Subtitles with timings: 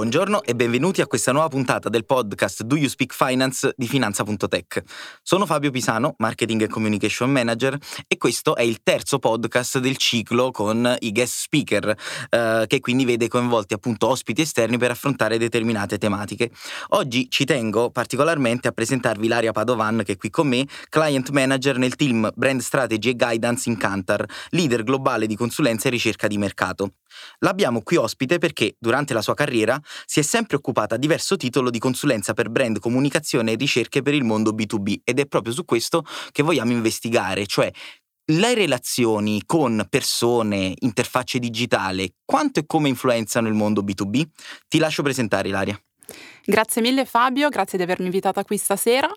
[0.00, 4.82] Buongiorno e benvenuti a questa nuova puntata del podcast Do You Speak Finance di Finanza.tech.
[5.22, 7.76] Sono Fabio Pisano, Marketing e Communication Manager
[8.08, 11.94] e questo è il terzo podcast del ciclo con i guest speaker,
[12.30, 16.50] eh, che quindi vede coinvolti appunto ospiti esterni per affrontare determinate tematiche.
[16.88, 21.76] Oggi ci tengo particolarmente a presentarvi Ilaria Padovan che è qui con me, Client Manager
[21.76, 26.38] nel team Brand Strategy e Guidance in Kantar, leader globale di consulenza e ricerca di
[26.38, 26.94] mercato.
[27.40, 31.70] L'abbiamo qui ospite perché, durante la sua carriera, si è sempre occupata a diverso titolo
[31.70, 35.64] di consulenza per brand, comunicazione e ricerche per il mondo B2B ed è proprio su
[35.64, 37.70] questo che vogliamo investigare, cioè
[38.30, 44.24] le relazioni con persone, interfacce digitali, quanto e come influenzano il mondo B2B?
[44.68, 45.80] Ti lascio presentare, Ilaria.
[46.44, 49.08] Grazie mille Fabio, grazie di avermi invitata qui stasera.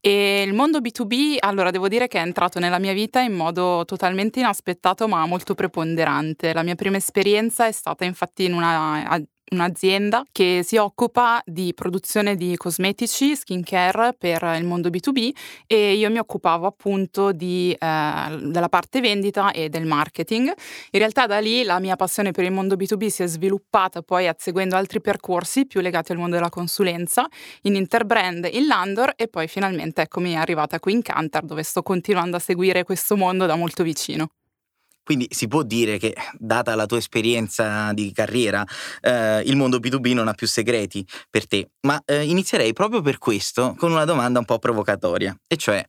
[0.00, 3.84] E il mondo B2B, allora devo dire che è entrato nella mia vita in modo
[3.84, 6.52] totalmente inaspettato ma molto preponderante.
[6.52, 12.36] La mia prima esperienza è stata infatti in una un'azienda che si occupa di produzione
[12.36, 15.30] di cosmetici, skincare per il mondo B2B
[15.66, 20.52] e io mi occupavo appunto di, eh, della parte vendita e del marketing.
[20.90, 24.30] In realtà da lì la mia passione per il mondo B2B si è sviluppata poi
[24.36, 27.26] seguendo altri percorsi più legati al mondo della consulenza,
[27.62, 32.36] in Interbrand, in Landor e poi finalmente eccomi arrivata qui in Cantar dove sto continuando
[32.36, 34.30] a seguire questo mondo da molto vicino.
[35.02, 38.64] Quindi si può dire che, data la tua esperienza di carriera,
[39.00, 41.70] eh, il mondo B2B non ha più segreti per te.
[41.82, 45.84] Ma eh, inizierei proprio per questo con una domanda un po' provocatoria, e cioè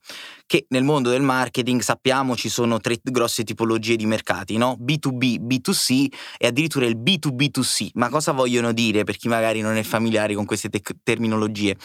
[0.51, 4.75] che nel mondo del marketing sappiamo ci sono tre grosse tipologie di mercati, no?
[4.81, 7.91] B2B, B2C e addirittura il B2B2C.
[7.93, 11.77] Ma cosa vogliono dire per chi magari non è familiare con queste te- terminologie?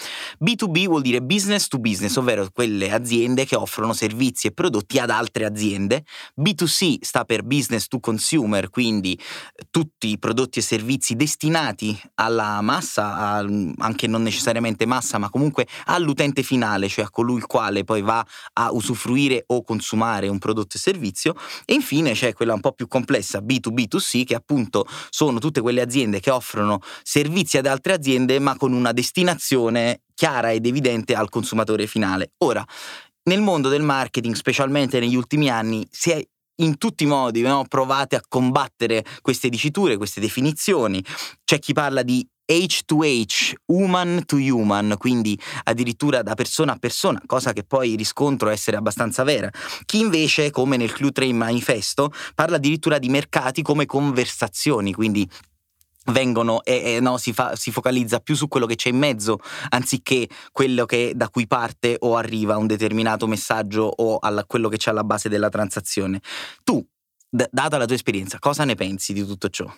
[0.44, 5.10] B2B vuol dire business to business, ovvero quelle aziende che offrono servizi e prodotti ad
[5.10, 6.04] altre aziende.
[6.36, 9.16] B2C sta per business to consumer, quindi
[9.70, 13.46] tutti i prodotti e servizi destinati alla massa, a,
[13.78, 18.26] anche non necessariamente massa, ma comunque all'utente finale, cioè a colui il quale poi va
[18.58, 21.34] a usufruire o consumare un prodotto e servizio
[21.64, 26.20] e infine c'è quella un po' più complessa B2B2C che appunto sono tutte quelle aziende
[26.20, 31.86] che offrono servizi ad altre aziende ma con una destinazione chiara ed evidente al consumatore
[31.86, 32.32] finale.
[32.38, 32.64] Ora,
[33.24, 36.24] nel mondo del marketing, specialmente negli ultimi anni, si è
[36.58, 37.64] in tutti i modi no?
[37.68, 41.04] provate a combattere queste diciture, queste definizioni.
[41.44, 47.52] C'è chi parla di H2H, human to human, quindi addirittura da persona a persona, cosa
[47.52, 49.50] che poi riscontro essere abbastanza vera.
[49.84, 55.28] Chi invece, come nel Clue Train Manifesto, parla addirittura di mercati come conversazioni, quindi
[56.12, 59.38] vengono e, e no, si, si, focalizza più su quello che c'è in mezzo
[59.70, 64.76] anziché quello che, da cui parte o arriva un determinato messaggio o alla, quello che
[64.76, 66.20] c'è alla base della transazione.
[66.62, 66.84] Tu,
[67.28, 69.68] d- data la tua esperienza, cosa ne pensi di tutto ciò?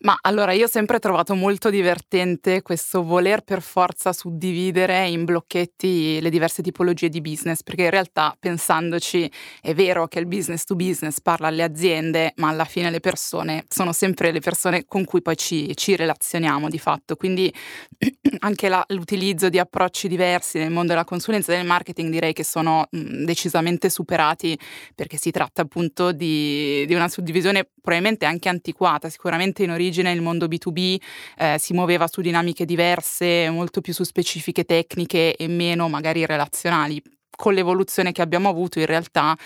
[0.00, 6.20] Ma allora io ho sempre trovato molto divertente questo voler per forza suddividere in blocchetti
[6.20, 9.28] le diverse tipologie di business, perché in realtà pensandoci
[9.60, 13.64] è vero che il business to business parla alle aziende, ma alla fine le persone
[13.68, 17.16] sono sempre le persone con cui poi ci, ci relazioniamo di fatto.
[17.16, 17.52] Quindi
[18.38, 22.44] anche la, l'utilizzo di approcci diversi nel mondo della consulenza e del marketing direi che
[22.44, 24.56] sono mh, decisamente superati
[24.94, 30.12] perché si tratta appunto di, di una suddivisione probabilmente anche antiquata, sicuramente in origine origine
[30.12, 30.96] il mondo B2B
[31.38, 37.02] eh, si muoveva su dinamiche diverse, molto più su specifiche tecniche e meno magari relazionali.
[37.34, 39.36] Con l'evoluzione che abbiamo avuto in realtà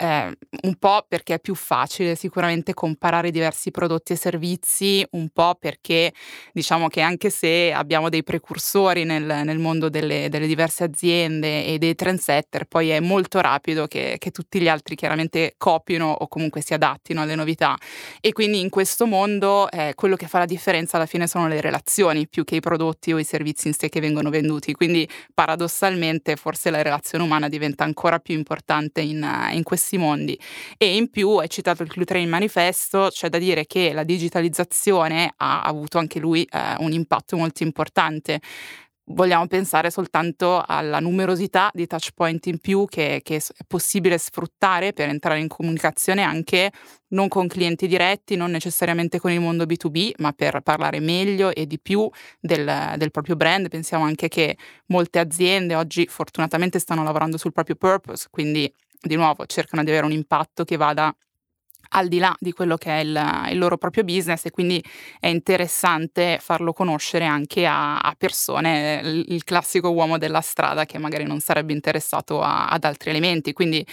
[0.00, 5.56] eh, un po' perché è più facile sicuramente comparare diversi prodotti e servizi, un po'
[5.58, 6.12] perché
[6.52, 11.78] diciamo che anche se abbiamo dei precursori nel, nel mondo delle, delle, diverse aziende e
[11.78, 16.62] dei trendsetter, poi è molto rapido che, che, tutti gli altri chiaramente copino o comunque
[16.62, 17.76] si adattino alle novità.
[18.20, 21.60] E quindi in questo mondo eh, quello che fa la differenza alla fine sono le
[21.60, 24.72] relazioni più che i prodotti o i servizi in sé che vengono venduti.
[24.72, 30.38] Quindi paradossalmente forse la relazione umana diventa ancora più importante in, in questi mondi.
[30.76, 35.62] E in più, hai citato il Clutrain Manifesto, c'è da dire che la digitalizzazione ha
[35.62, 38.40] avuto anche lui eh, un impatto molto importante
[39.08, 44.92] vogliamo pensare soltanto alla numerosità di touch point in più che, che, è possibile sfruttare
[44.92, 46.72] per entrare in comunicazione anche
[47.08, 51.66] non con clienti diretti, non necessariamente con il mondo B2B, ma per parlare meglio e
[51.66, 52.08] di più
[52.38, 53.68] del, del proprio brand.
[53.68, 59.46] Pensiamo anche che molte aziende oggi fortunatamente stanno lavorando sul proprio purpose, quindi di nuovo
[59.46, 61.14] cercano di avere un impatto che vada
[61.90, 64.82] al di là di quello che è il, il, loro proprio business e quindi
[65.18, 70.98] è interessante farlo conoscere anche a, a persone, il, il, classico uomo della strada che
[70.98, 73.52] magari non sarebbe interessato a, ad altri elementi.
[73.52, 73.86] Quindi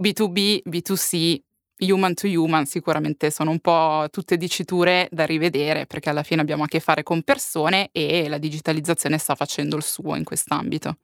[0.00, 1.40] B2B, B2C
[1.78, 6.64] human to human sicuramente sono un po' tutte diciture da rivedere perché alla fine abbiamo
[6.64, 10.96] a che fare con persone e la digitalizzazione sta facendo il suo in quest'ambito.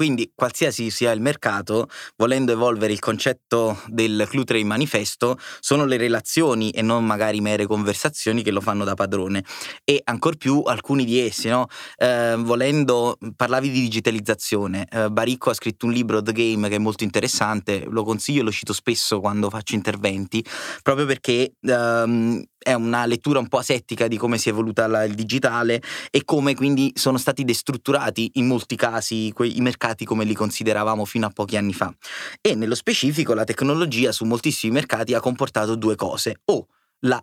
[0.00, 1.86] Quindi, qualsiasi sia il mercato,
[2.16, 8.42] volendo evolvere il concetto del Clutre manifesto, sono le relazioni e non magari mere conversazioni
[8.42, 9.44] che lo fanno da padrone.
[9.84, 11.66] E ancor più alcuni di essi, no?
[11.98, 14.86] eh, volendo, parlavi di digitalizzazione.
[14.90, 18.44] Eh, Baricco ha scritto un libro, The Game, che è molto interessante, lo consiglio e
[18.44, 20.42] lo cito spesso quando faccio interventi,
[20.82, 25.04] proprio perché ehm, è una lettura un po' asettica di come si è evoluta la,
[25.04, 30.24] il digitale e come quindi sono stati destrutturati in molti casi quei, i mercati come
[30.24, 31.94] li consideravamo fino a pochi anni fa.
[32.40, 36.66] E nello specifico la tecnologia su moltissimi mercati ha comportato due cose, o
[37.00, 37.22] la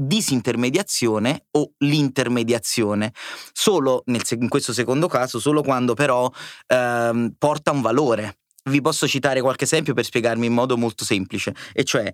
[0.00, 3.12] disintermediazione o l'intermediazione,
[3.52, 6.30] solo nel, in questo secondo caso, solo quando però
[6.66, 8.38] ehm, porta un valore.
[8.64, 12.12] Vi posso citare qualche esempio per spiegarmi in modo molto semplice, e cioè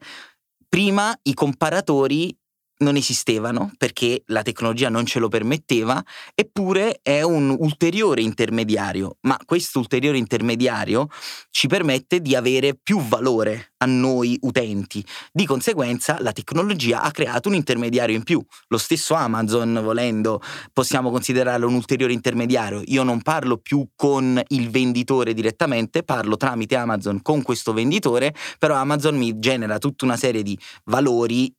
[0.68, 2.36] prima i comparatori
[2.78, 6.02] non esistevano perché la tecnologia non ce lo permetteva,
[6.34, 11.08] eppure è un ulteriore intermediario, ma questo ulteriore intermediario
[11.50, 15.04] ci permette di avere più valore a noi utenti.
[15.32, 18.44] Di conseguenza la tecnologia ha creato un intermediario in più.
[18.68, 20.40] Lo stesso Amazon, volendo,
[20.72, 22.82] possiamo considerarlo un ulteriore intermediario.
[22.86, 28.74] Io non parlo più con il venditore direttamente, parlo tramite Amazon con questo venditore, però
[28.74, 31.52] Amazon mi genera tutta una serie di valori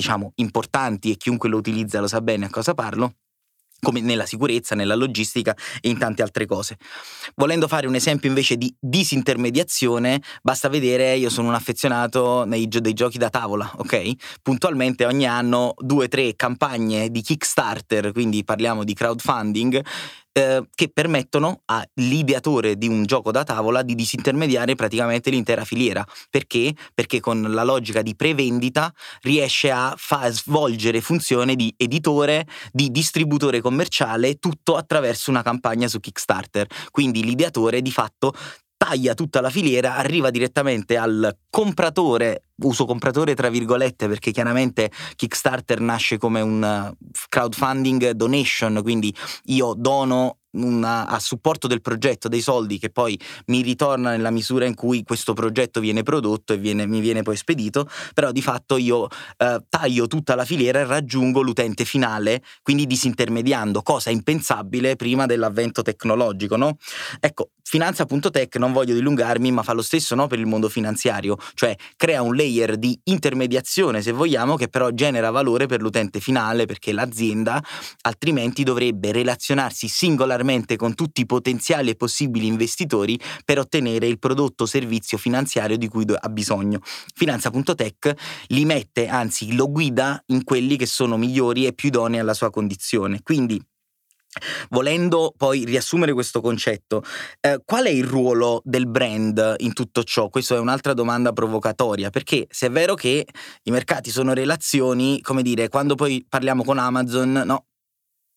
[0.00, 3.16] diciamo, importanti e chiunque lo utilizza lo sa bene a cosa parlo,
[3.80, 6.78] come nella sicurezza, nella logistica e in tante altre cose.
[7.34, 12.92] Volendo fare un esempio invece di disintermediazione, basta vedere, io sono un affezionato nei, dei
[12.94, 14.38] giochi da tavola, ok?
[14.42, 19.84] Puntualmente ogni anno due o tre campagne di Kickstarter, quindi parliamo di crowdfunding,
[20.32, 26.04] eh, che permettono all'ideatore di un gioco da tavola di disintermediare praticamente l'intera filiera.
[26.28, 26.74] Perché?
[26.94, 28.92] Perché con la logica di prevendita
[29.22, 36.00] riesce a far svolgere funzione di editore, di distributore commerciale, tutto attraverso una campagna su
[36.00, 36.66] Kickstarter.
[36.90, 38.32] Quindi l'ideatore di fatto
[38.82, 45.80] taglia tutta la filiera, arriva direttamente al compratore, uso compratore tra virgolette perché chiaramente Kickstarter
[45.80, 46.90] nasce come un
[47.28, 53.62] crowdfunding donation, quindi io dono una, a supporto del progetto dei soldi che poi mi
[53.62, 57.88] ritorna nella misura in cui questo progetto viene prodotto e viene, mi viene poi spedito,
[58.14, 63.82] però di fatto io eh, taglio tutta la filiera e raggiungo l'utente finale, quindi disintermediando,
[63.82, 66.56] cosa impensabile prima dell'avvento tecnologico.
[66.56, 66.76] No?
[67.20, 71.76] Ecco, Finanza.tech non voglio dilungarmi, ma fa lo stesso no, per il mondo finanziario, cioè
[71.96, 76.92] crea un layer di intermediazione, se vogliamo, che però genera valore per l'utente finale, perché
[76.92, 77.62] l'azienda
[78.00, 84.18] altrimenti dovrebbe relazionarsi singolarmente regolarmente con tutti i potenziali e possibili investitori per ottenere il
[84.18, 86.80] prodotto o servizio finanziario di cui ha bisogno.
[86.82, 88.12] Finanza.tech
[88.48, 92.50] li mette, anzi lo guida in quelli che sono migliori e più idonei alla sua
[92.50, 93.20] condizione.
[93.22, 93.60] Quindi
[94.68, 97.02] Volendo poi riassumere questo concetto,
[97.40, 100.28] eh, qual è il ruolo del brand in tutto ciò?
[100.28, 103.26] Questa è un'altra domanda provocatoria, perché se è vero che
[103.64, 107.64] i mercati sono relazioni, come dire, quando poi parliamo con Amazon, no,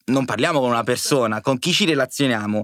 [0.06, 2.64] non parliamo con una persona, con chi ci relazioniamo.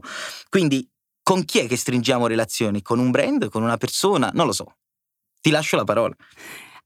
[0.50, 0.89] Quindi
[1.21, 2.81] con chi è che stringiamo relazioni?
[2.81, 4.31] Con un brand, con una persona?
[4.33, 4.77] Non lo so.
[5.41, 6.15] Ti lascio la parola.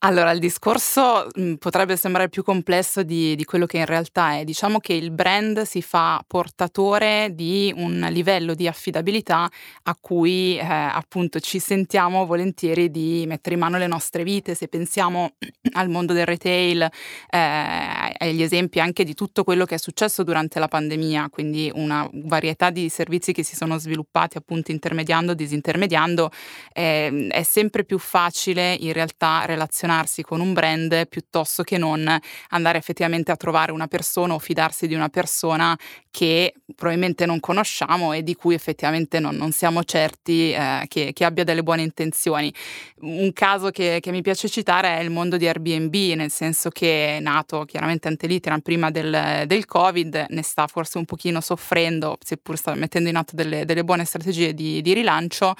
[0.05, 4.43] Allora, il discorso mh, potrebbe sembrare più complesso di, di, quello che in realtà è.
[4.43, 9.49] Diciamo che il brand si fa portatore di un livello di affidabilità
[9.83, 14.55] a cui eh, appunto ci sentiamo volentieri di mettere in mano le nostre vite.
[14.55, 15.35] Se pensiamo
[15.71, 20.59] al mondo del retail, eh, agli esempi anche di tutto quello che è successo durante
[20.59, 26.29] la pandemia, quindi una varietà di servizi che si sono sviluppati appunto intermediando, disintermediando,
[26.73, 32.19] eh, è sempre più facile in realtà relazionare relazionarsi con un brand piuttosto che non
[32.49, 35.77] andare effettivamente a trovare una persona o fidarsi di una persona
[36.09, 41.25] che probabilmente non conosciamo e di cui effettivamente non, non siamo certi eh, che, che,
[41.25, 42.53] abbia delle buone intenzioni.
[43.01, 47.17] Un caso che, che, mi piace citare è il mondo di Airbnb, nel senso che
[47.17, 52.57] è nato chiaramente Anteliteran prima del, del Covid, ne sta forse un pochino soffrendo, seppur
[52.57, 55.55] sta mettendo in atto delle, delle buone strategie di, di rilancio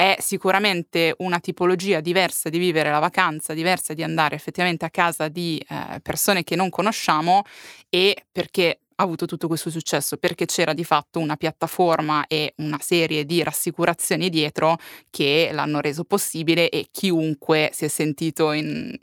[0.00, 5.26] è sicuramente una tipologia diversa di vivere la vacanza, diversa di andare effettivamente a casa
[5.26, 7.42] di eh, persone che non conosciamo
[7.88, 12.78] e perché ha avuto tutto questo successo perché c'era di fatto una piattaforma e una
[12.80, 14.76] serie di rassicurazioni dietro
[15.10, 18.96] che l'hanno reso possibile e chiunque si è sentito in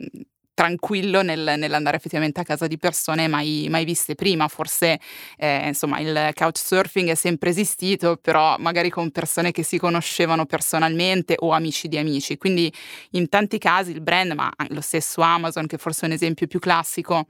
[0.56, 4.48] tranquillo nel, nell'andare effettivamente a casa di persone mai, mai viste prima.
[4.48, 4.98] Forse
[5.36, 11.34] eh, insomma il couchsurfing è sempre esistito, però magari con persone che si conoscevano personalmente
[11.38, 12.38] o amici di amici.
[12.38, 12.72] Quindi
[13.10, 16.58] in tanti casi il brand, ma lo stesso Amazon, che forse è un esempio più
[16.58, 17.26] classico,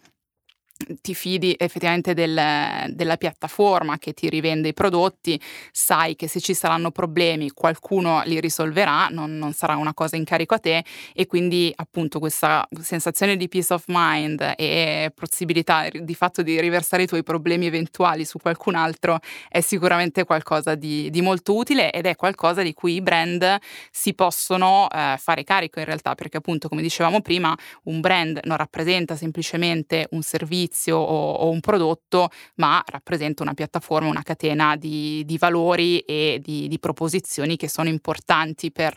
[1.00, 5.40] ti fidi effettivamente del, della piattaforma che ti rivende i prodotti,
[5.73, 10.25] sai che se ci saranno problemi qualcuno li risolverà, non, non, sarà una cosa in
[10.25, 16.14] carico a te e quindi appunto questa sensazione di peace of mind e possibilità di
[16.14, 19.18] fatto di riversare i tuoi problemi eventuali su qualcun altro
[19.49, 23.56] è sicuramente qualcosa di, di molto utile ed è qualcosa di cui i brand
[23.90, 28.56] si possono eh, fare carico in realtà perché appunto come dicevamo prima un brand non
[28.56, 34.76] rappresenta semplicemente un servizio servizio o, o, un prodotto, ma rappresenta una piattaforma, una catena
[34.76, 38.94] di, di valori e di, di, proposizioni che sono importanti per,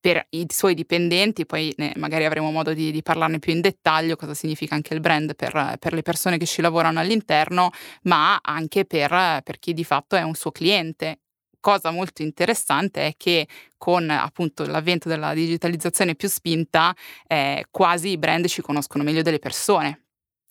[0.00, 4.16] per i suoi dipendenti, poi ne, magari avremo modo di, di, parlarne più in dettaglio,
[4.16, 7.70] cosa significa anche il brand per, per, le persone che ci lavorano all'interno,
[8.02, 11.20] ma anche per, per chi di fatto è un suo cliente.
[11.58, 16.94] Cosa molto interessante è che con appunto l'avvento della digitalizzazione più spinta,
[17.26, 20.05] eh, quasi i brand ci conoscono meglio delle persone,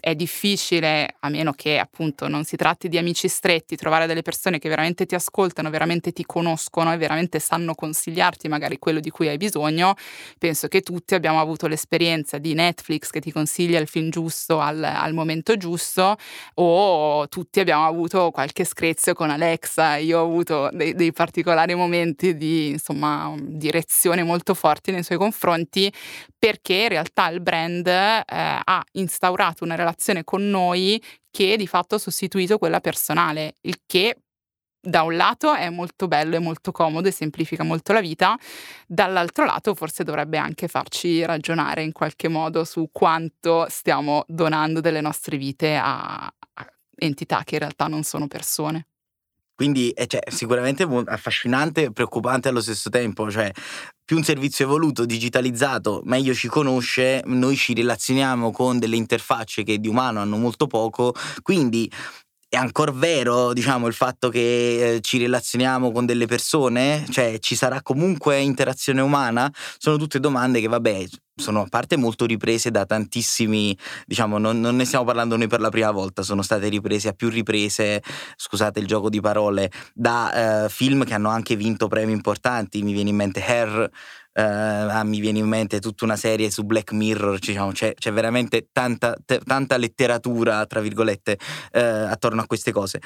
[0.06, 4.60] è difficile, a meno che appunto non si tratti di amici stretti, trovare delle persone
[4.60, 9.30] che veramente ti ascoltano, veramente ti conoscono e veramente sanno consigliarti magari quello di cui
[9.30, 9.96] hai bisogno.
[10.38, 14.84] Penso che tutti abbiamo avuto l'esperienza di Netflix che ti consiglia il film giusto al,
[14.84, 16.18] al momento giusto
[16.54, 19.96] o tutti abbiamo avuto qualche screzio con Alexa.
[19.96, 25.92] Io ho avuto dei, dei particolari momenti di insomma direzione molto forti nei suoi confronti
[26.38, 31.96] perché in realtà il brand eh, ha instaurato una relazione con noi che di fatto
[31.96, 34.18] ha sostituito quella personale, il che
[34.86, 38.38] da un lato è molto bello e molto comodo e semplifica molto la vita,
[38.86, 45.02] dall'altro lato forse dovrebbe anche farci ragionare in qualche modo su quanto stiamo donando delle
[45.02, 48.88] nostre vite a, a entità che in realtà non sono persone.
[49.56, 53.50] Quindi è cioè, sicuramente affascinante e preoccupante allo stesso tempo, cioè
[54.06, 59.80] più un servizio evoluto, digitalizzato, meglio ci conosce, noi ci relazioniamo con delle interfacce che
[59.80, 61.92] di umano hanno molto poco, quindi
[62.56, 67.06] è ancora vero, diciamo, il fatto che eh, ci relazioniamo con delle persone?
[67.10, 69.52] Cioè, ci sarà comunque interazione umana?
[69.78, 74.78] Sono tutte domande che, vabbè, sono a parte molto riprese da tantissimi, diciamo, non, non,
[74.78, 78.02] ne stiamo parlando noi per la prima volta, sono state riprese a più riprese,
[78.38, 82.94] scusate il gioco di parole, da eh, film che hanno anche vinto premi importanti, mi
[82.94, 83.92] viene in mente Hair,
[84.38, 88.12] eh, ah, mi viene in mente tutta una serie su Black Mirror, diciamo, c'è, c'è,
[88.12, 91.40] veramente tanta, t- tanta letteratura, tra virgolette,
[91.72, 93.00] eh, attorno a queste cose.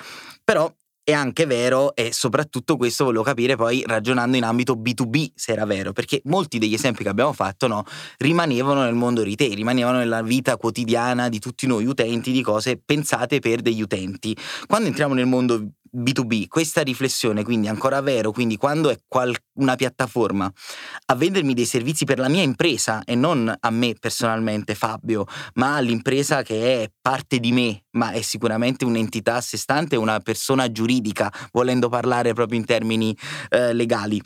[0.44, 0.74] Però
[1.10, 5.66] è anche vero e soprattutto questo volevo capire poi ragionando in ambito B2B se era
[5.66, 7.84] vero, perché molti degli esempi che abbiamo fatto no,
[8.18, 13.40] rimanevano nel mondo retail, rimanevano nella vita quotidiana di tutti noi utenti, di cose pensate
[13.40, 14.38] per degli utenti.
[14.68, 19.36] Quando entriamo nel mondo B2B, questa riflessione quindi è ancora vero, quindi quando è qual-
[19.54, 20.52] una piattaforma
[21.08, 25.76] a vendermi dei servizi per la mia impresa e non a me personalmente Fabio, ma
[25.76, 30.72] all'impresa che è parte di me, ma è sicuramente un'entità a sé stante, una persona
[30.72, 33.16] giuridica, volendo parlare proprio in termini
[33.50, 34.22] eh, legali.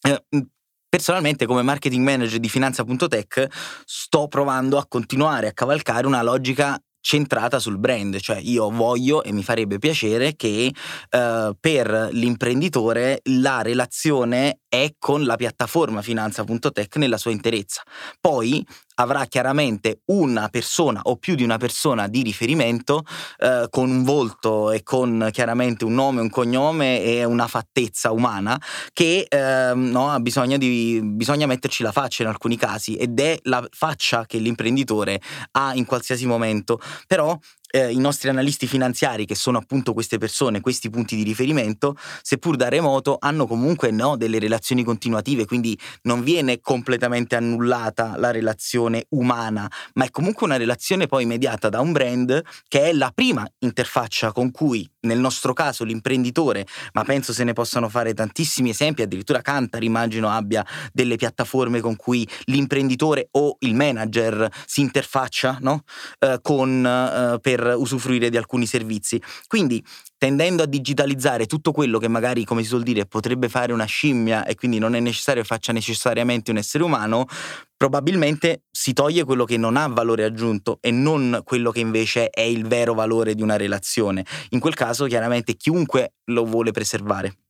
[0.00, 0.46] Eh,
[0.88, 3.48] Personalmente come marketing manager di finanza.tech
[3.84, 9.30] sto provando a continuare a cavalcare una logica centrata sul brand, cioè io voglio e
[9.30, 17.16] mi farebbe piacere che uh, per l'imprenditore la relazione è con la piattaforma finanza.tech nella
[17.16, 17.82] sua interezza.
[18.20, 23.04] Poi avrà chiaramente una persona o più di una persona di riferimento
[23.38, 28.60] eh, con un volto e con chiaramente un nome, un cognome e una fattezza umana
[28.92, 33.66] che eh, no, bisogna, di, bisogna metterci la faccia in alcuni casi ed è la
[33.70, 35.20] faccia che l'imprenditore
[35.52, 36.80] ha in qualsiasi momento.
[37.06, 37.38] Però
[37.70, 42.56] eh, i nostri analisti finanziari, che sono appunto queste persone, questi punti di riferimento, seppur
[42.56, 49.06] da remoto, hanno comunque no, delle relazioni continuative, quindi non viene completamente annullata la relazione
[49.10, 53.46] umana, ma è comunque una relazione poi mediata da un brand che è la prima
[53.58, 59.02] interfaccia con cui, nel nostro caso, l'imprenditore, ma penso se ne possano fare tantissimi esempi,
[59.02, 65.84] addirittura Cantar immagino abbia delle piattaforme con cui l'imprenditore o il manager si interfaccia no?
[66.18, 69.20] eh, con, eh, per per usufruire di alcuni servizi.
[69.46, 69.82] Quindi
[70.18, 74.44] tendendo a digitalizzare tutto quello che magari, come si suol dire, potrebbe fare una scimmia
[74.44, 77.26] e quindi non è necessario che faccia necessariamente un essere umano,
[77.76, 82.42] probabilmente si toglie quello che non ha valore aggiunto e non quello che invece è
[82.42, 84.24] il vero valore di una relazione.
[84.50, 87.45] In quel caso chiaramente chiunque lo vuole preservare.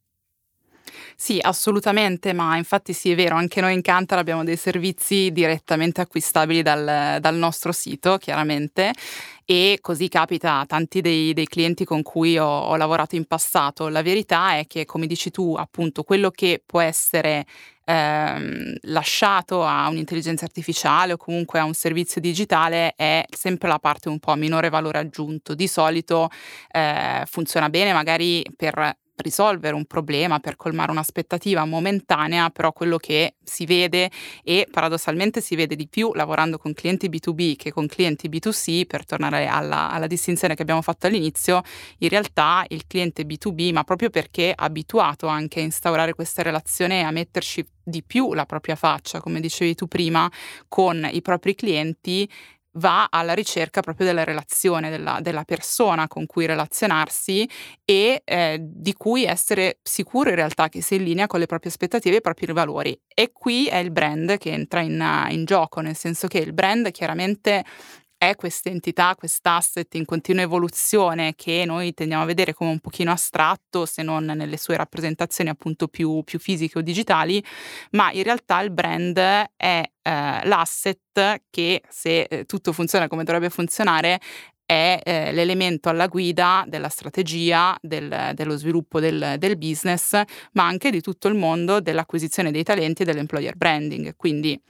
[1.18, 6.02] Sì, assolutamente, ma infatti sì, è vero, anche noi in Cantar abbiamo dei servizi direttamente
[6.02, 8.92] acquistabili dal, dal nostro sito, chiaramente,
[9.46, 13.88] e così capita a tanti dei, dei clienti con cui ho, ho, lavorato in passato.
[13.88, 17.46] La verità è che, come dici tu, appunto, quello che può essere
[17.86, 24.10] ehm, lasciato a un'intelligenza artificiale o comunque a un servizio digitale è sempre la parte
[24.10, 25.54] un po' a minore valore aggiunto.
[25.54, 26.28] Di solito
[26.70, 33.36] eh, funziona bene magari per risolvere un problema, per colmare un'aspettativa momentanea, però quello che
[33.42, 34.10] si vede
[34.42, 39.04] e paradossalmente si vede di più lavorando con clienti B2B che con clienti B2C, per
[39.04, 41.62] tornare alla, alla distinzione che abbiamo fatto all'inizio,
[41.98, 47.00] in realtà il cliente B2B, ma proprio perché è abituato anche a instaurare questa relazione
[47.00, 50.30] e a metterci di più la propria faccia, come dicevi tu prima,
[50.66, 52.28] con i propri clienti,
[52.76, 57.48] va alla ricerca proprio della relazione, della, della persona con cui relazionarsi
[57.84, 61.70] e eh, di cui essere sicuro in realtà che sia in linea con le proprie
[61.70, 62.98] aspettative e i propri valori.
[63.14, 66.90] E qui è il brand che entra in, in gioco, nel senso che il brand
[66.90, 67.64] chiaramente
[68.30, 73.10] è questa entità, quest'asset in continua evoluzione che noi tendiamo a vedere come un pochino
[73.10, 77.42] astratto, se non nelle sue rappresentazioni appunto più, più fisiche o digitali,
[77.92, 83.50] ma in realtà il brand è eh, l'asset che se eh, tutto funziona come dovrebbe
[83.50, 84.20] funzionare
[84.66, 90.20] è eh, l'elemento alla guida della strategia, del, dello sviluppo del, del, business,
[90.52, 94.16] ma anche di tutto il mondo dell'acquisizione dei talenti e dell'employer branding.
[94.16, 94.60] Quindi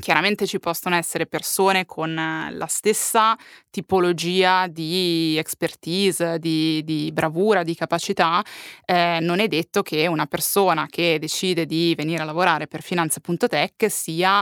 [0.00, 3.36] Chiaramente ci possono essere persone con la stessa
[3.68, 8.40] tipologia di expertise, di, di bravura, di capacità.
[8.84, 13.90] Eh, non è detto che una persona che decide di venire a lavorare per finanza.tech
[13.90, 14.40] sia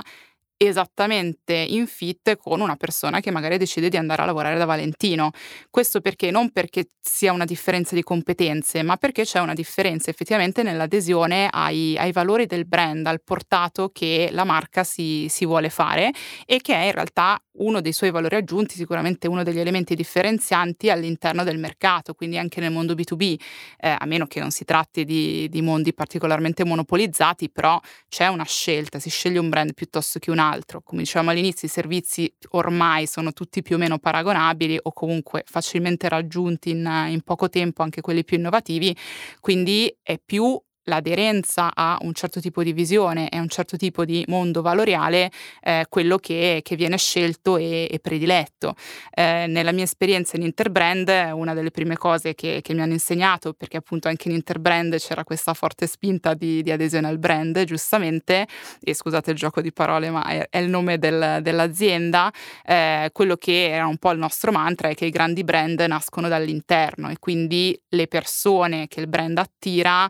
[0.56, 5.30] esattamente in fit con una persona che magari decide di andare a lavorare da Valentino.
[5.70, 10.62] Questo perché non perché sia una differenza di competenze, ma perché c'è una differenza effettivamente
[10.62, 16.10] nell'adesione ai, ai valori del brand, al portato che la marca si, si vuole fare
[16.44, 20.90] e che è in realtà uno dei suoi valori aggiunti, sicuramente uno degli elementi differenzianti
[20.90, 23.38] all'interno del mercato, quindi anche nel mondo B2B,
[23.78, 28.44] eh, a meno che non si tratti di, di mondi particolarmente monopolizzati, però c'è una
[28.44, 30.82] scelta, si sceglie un brand piuttosto che un altro.
[30.82, 36.08] Come dicevamo all'inizio, i servizi ormai sono tutti più o meno paragonabili o comunque facilmente
[36.08, 38.96] raggiunti in, in poco tempo, anche quelli più innovativi,
[39.40, 44.04] quindi è più l'aderenza a un certo tipo di visione e a un certo tipo
[44.04, 45.30] di mondo valoriale
[45.62, 48.74] eh, quello che, che, viene scelto e, e prediletto.
[49.10, 53.52] Eh, nella mia esperienza in Interbrand, una delle prime cose che, che, mi hanno insegnato,
[53.52, 58.46] perché appunto anche in Interbrand c'era questa forte spinta di, di adesione al brand, giustamente,
[58.80, 62.32] e scusate il gioco di parole, ma è, è il nome del, dell'azienda,
[62.64, 66.28] eh, quello che era un po' il nostro mantra è che i grandi brand nascono
[66.28, 70.08] dall'interno e quindi le persone che il brand attira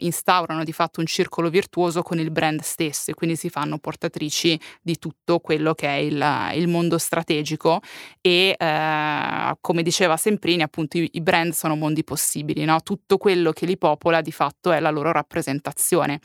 [0.00, 4.58] instaurano di fatto un circolo virtuoso con il brand stesso e quindi si fanno portatrici
[4.82, 7.80] di tutto quello che è il, il mondo strategico
[8.20, 12.80] e eh, come diceva Semprini appunto i, i brand sono mondi possibili, no?
[12.82, 16.20] tutto quello che li popola di fatto è la loro rappresentazione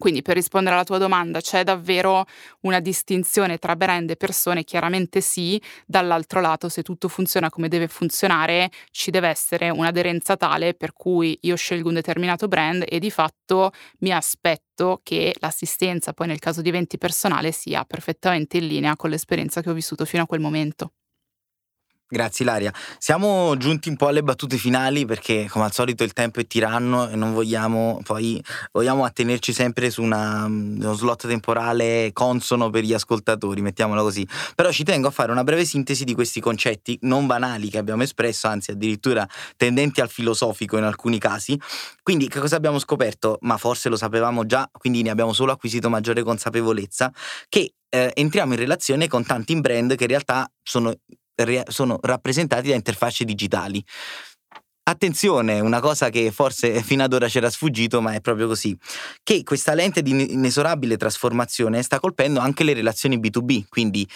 [0.00, 2.24] quindi per rispondere alla tua domanda, c'è davvero
[2.62, 4.64] una distinzione tra brand e persone?
[4.64, 10.72] Chiaramente sì, dall'altro lato se tutto funziona come deve funzionare ci deve essere un'aderenza tale
[10.74, 16.28] per cui io scelgo un determinato brand e di fatto mi aspetto che l'assistenza poi
[16.28, 20.22] nel caso di eventi personale sia perfettamente in linea con l'esperienza che ho vissuto fino
[20.22, 20.92] a quel momento.
[22.12, 22.72] Grazie Ilaria.
[22.98, 27.08] Siamo giunti un po' alle battute finali perché come al solito il tempo è tiranno
[27.08, 28.42] e non vogliamo poi
[28.72, 34.26] vogliamo attenerci sempre su una, uno slot temporale consono per gli ascoltatori, mettiamola così.
[34.56, 38.02] Però ci tengo a fare una breve sintesi di questi concetti non banali che abbiamo
[38.02, 39.24] espresso, anzi addirittura
[39.56, 41.56] tendenti al filosofico in alcuni casi.
[42.02, 43.38] Quindi che cosa abbiamo scoperto?
[43.42, 47.12] Ma forse lo sapevamo già, quindi ne abbiamo solo acquisito maggiore consapevolezza,
[47.48, 50.94] che eh, entriamo in relazione con tanti brand che in realtà sono
[51.68, 53.84] sono rappresentati da interfacce digitali.
[54.82, 58.76] Attenzione, una cosa che forse fino ad ora c'era sfuggito, ma è proprio così,
[59.22, 64.08] che questa lente di inesorabile trasformazione sta colpendo anche le relazioni B2B, quindi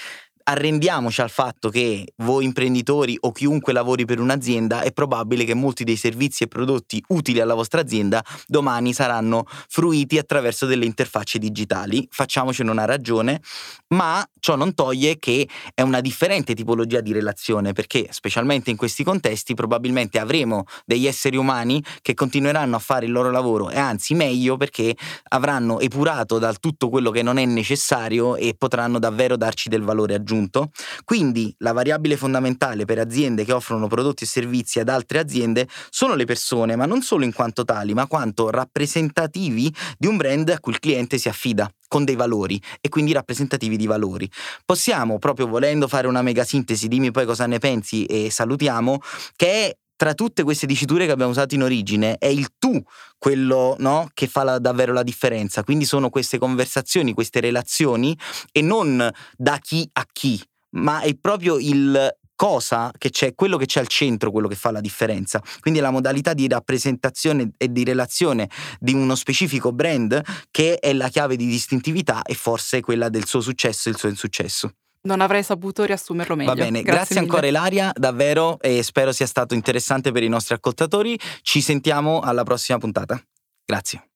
[0.44, 5.84] arrendiamoci al fatto che voi imprenditori o chiunque lavori per un'azienda è probabile che molti
[5.84, 12.06] dei servizi e prodotti utili alla vostra azienda domani saranno fruiti attraverso delle interfacce digitali.
[12.10, 13.40] Facciamocene una ragione,
[13.88, 19.02] ma ciò non toglie che è una differente tipologia di relazione perché specialmente in questi
[19.02, 24.14] contesti probabilmente avremo degli esseri umani che continueranno a fare il loro lavoro e anzi
[24.14, 24.94] meglio perché
[25.28, 30.14] avranno epurato dal tutto quello che non è necessario e potranno davvero darci del valore
[30.14, 30.70] aggiunto aggiunto.
[31.04, 36.14] Quindi la variabile fondamentale per aziende che offrono prodotti e servizi ad altre aziende sono
[36.14, 40.60] le persone, ma non solo in quanto tali, ma quanto rappresentativi di un brand a
[40.60, 44.28] cui il cliente si affida con dei valori e quindi rappresentativi di valori.
[44.64, 49.00] Possiamo, proprio volendo fare una mega sintesi, dimmi poi cosa ne pensi e salutiamo,
[49.36, 52.82] che è tra tutte queste diciture che abbiamo usato in origine è il tu
[53.18, 55.62] quello no, che fa la, davvero la differenza.
[55.62, 58.16] Quindi sono queste conversazioni, queste relazioni
[58.52, 63.66] e non da chi a chi, ma è proprio il cosa che c'è, quello che
[63.66, 65.42] c'è al centro, quello che fa la differenza.
[65.60, 70.92] Quindi è la modalità di rappresentazione e di relazione di uno specifico brand che è
[70.92, 74.72] la chiave di distintività e forse quella del suo successo e il suo insuccesso.
[75.06, 76.54] Non avrei saputo riassumerlo meglio.
[76.54, 80.54] Va bene, grazie, grazie ancora Ilaria, davvero, e spero sia stato interessante per i nostri
[80.54, 81.18] ascoltatori.
[81.42, 83.22] Ci sentiamo alla prossima puntata.
[83.66, 84.13] Grazie.